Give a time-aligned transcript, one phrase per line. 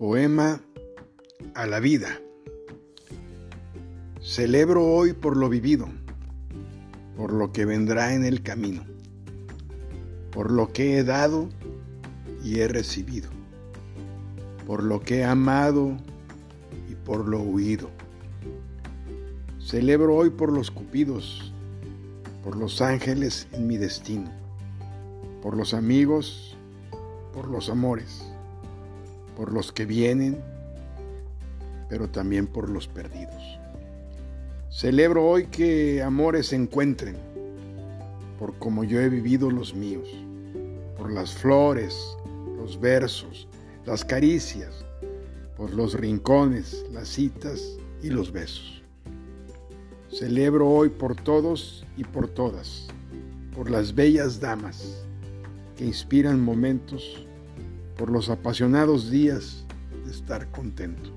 [0.00, 0.62] Poema
[1.54, 2.22] a la vida.
[4.22, 5.90] Celebro hoy por lo vivido,
[7.18, 8.82] por lo que vendrá en el camino,
[10.32, 11.50] por lo que he dado
[12.42, 13.28] y he recibido,
[14.66, 15.98] por lo que he amado
[16.88, 17.90] y por lo huido.
[19.58, 21.52] Celebro hoy por los cupidos,
[22.42, 24.30] por los ángeles en mi destino,
[25.42, 26.56] por los amigos,
[27.34, 28.30] por los amores
[29.40, 30.38] por los que vienen,
[31.88, 33.58] pero también por los perdidos.
[34.70, 37.16] Celebro hoy que amores se encuentren,
[38.38, 40.10] por como yo he vivido los míos,
[40.98, 42.18] por las flores,
[42.58, 43.48] los versos,
[43.86, 44.84] las caricias,
[45.56, 48.82] por los rincones, las citas y los besos.
[50.10, 52.88] Celebro hoy por todos y por todas,
[53.56, 55.02] por las bellas damas
[55.78, 57.26] que inspiran momentos
[58.00, 59.66] por los apasionados días
[60.06, 61.10] de estar contento.